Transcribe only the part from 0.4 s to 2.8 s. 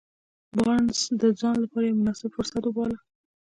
بارنس دا د ځان لپاره يو مناسب فرصت